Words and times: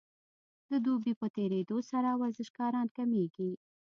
د 0.69 0.71
دوبي 0.85 1.13
په 1.21 1.27
تیریدو 1.35 1.77
سره 1.91 2.09
ورزشکاران 2.21 2.87
کمیږي 2.97 3.51